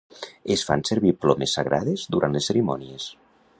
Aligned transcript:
Es 0.55 0.63
fan 0.69 0.83
servir 0.89 1.11
plomes 1.25 1.53
sagrades 1.59 2.07
durant 2.17 2.39
les 2.39 2.51
cerimònies. 2.53 3.09